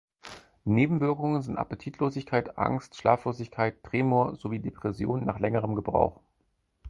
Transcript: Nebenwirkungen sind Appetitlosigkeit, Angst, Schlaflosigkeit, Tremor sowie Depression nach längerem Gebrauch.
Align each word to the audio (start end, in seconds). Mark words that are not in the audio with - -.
Nebenwirkungen 0.65 1.43
sind 1.43 1.57
Appetitlosigkeit, 1.59 2.57
Angst, 2.57 2.95
Schlaflosigkeit, 2.95 3.83
Tremor 3.83 4.35
sowie 4.35 4.57
Depression 4.57 5.23
nach 5.25 5.37
längerem 5.37 5.75
Gebrauch. 5.75 6.19